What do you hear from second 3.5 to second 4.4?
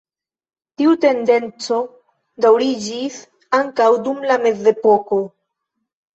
ankaŭ dum